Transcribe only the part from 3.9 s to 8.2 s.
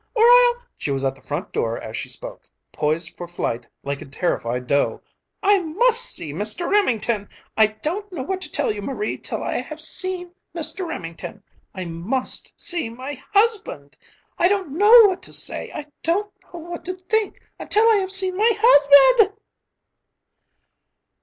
a terrified doe. "I must see Mr. Remington! I don't